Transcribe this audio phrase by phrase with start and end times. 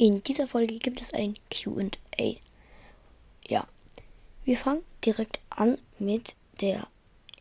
[0.00, 2.36] In dieser Folge gibt es ein QA.
[3.48, 3.66] Ja,
[4.44, 6.86] wir fangen direkt an mit der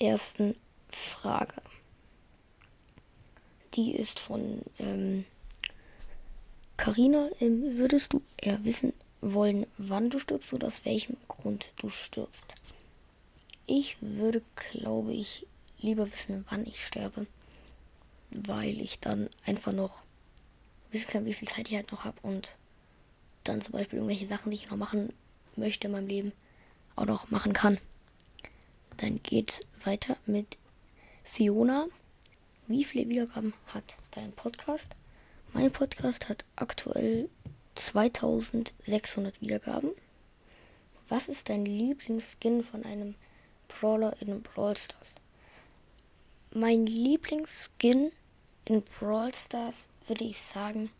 [0.00, 0.56] ersten
[0.88, 1.60] Frage.
[3.74, 4.62] Die ist von
[6.78, 7.28] Karina.
[7.38, 12.46] Ähm, würdest du eher wissen wollen, wann du stirbst oder aus welchem Grund du stirbst?
[13.66, 15.46] Ich würde, glaube ich,
[15.80, 17.26] lieber wissen, wann ich sterbe,
[18.30, 20.02] weil ich dann einfach noch
[20.90, 22.56] wissen kann, wie viel Zeit ich halt noch habe und
[23.44, 25.12] dann zum Beispiel irgendwelche Sachen, die ich noch machen
[25.56, 26.32] möchte in meinem Leben,
[26.96, 27.78] auch noch machen kann.
[28.96, 30.58] Dann geht's weiter mit
[31.24, 31.86] Fiona.
[32.66, 34.88] Wie viele Wiedergaben hat dein Podcast?
[35.52, 37.28] Mein Podcast hat aktuell
[37.76, 39.90] 2600 Wiedergaben.
[41.08, 43.14] Was ist dein Lieblingsskin von einem
[43.68, 45.14] Brawler in Brawl Stars?
[46.52, 48.12] Mein Lieblingsskin
[48.68, 50.90] in Brawl Stars würde ich sagen,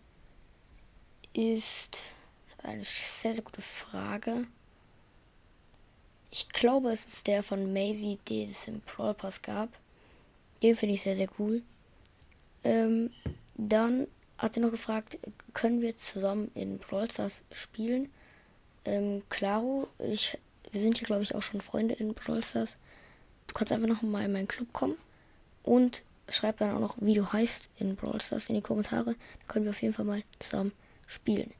[1.34, 1.98] ist
[2.62, 4.46] eine sehr, sehr gute Frage.
[6.30, 9.68] Ich glaube, es ist der von Maisie, den es im Brawl Pass gab.
[10.62, 11.62] Den finde ich sehr, sehr cool.
[12.64, 13.10] Ähm,
[13.54, 15.18] dann hat sie noch gefragt,
[15.52, 18.10] können wir zusammen in Brawl Stars spielen?
[18.86, 20.38] Ähm, klaro, ich,
[20.70, 22.78] wir sind hier, glaube ich, auch schon Freunde in Brawl Stars.
[23.46, 24.96] Du kannst einfach noch mal in meinen Club kommen
[25.62, 29.14] und schreib dann auch noch, wie du heißt in Brawl Stars in die Kommentare.
[29.14, 30.72] Dann können wir auf jeden Fall mal zusammen
[31.06, 31.52] spielen.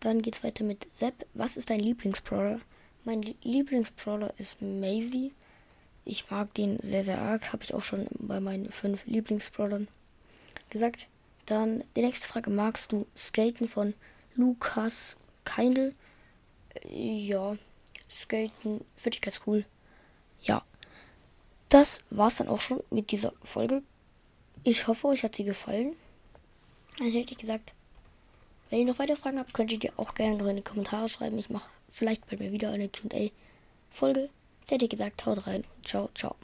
[0.00, 1.26] Dann geht's weiter mit Sepp.
[1.34, 2.60] Was ist dein Lieblingsbrawler?
[3.04, 5.32] Mein Lieblingsbrawler ist Maisie.
[6.04, 7.52] Ich mag den sehr, sehr arg.
[7.52, 9.88] Habe ich auch schon bei meinen fünf Lieblingsbrawlern
[10.70, 11.06] gesagt.
[11.46, 12.50] Dann die nächste Frage.
[12.50, 13.94] Magst du Skaten von
[14.34, 15.94] Lukas Keindl?
[16.88, 17.56] Ja,
[18.10, 19.64] Skaten finde ich ganz cool.
[20.42, 20.64] Ja.
[21.68, 23.82] Das war's dann auch schon mit dieser Folge.
[24.64, 25.96] Ich hoffe, euch hat sie gefallen.
[26.98, 27.72] Dann hätte ich gesagt,
[28.70, 31.08] wenn ihr noch weitere Fragen habt, könnt ihr die auch gerne noch in die Kommentare
[31.08, 31.38] schreiben.
[31.38, 34.30] Ich mache vielleicht bei mir wieder eine QA-Folge.
[34.60, 36.36] Jetzt hätte ich gesagt, haut rein und ciao, ciao.